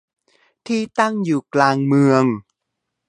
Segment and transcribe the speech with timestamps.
[0.67, 2.23] ที่ตั้งอยู่กลางเมือง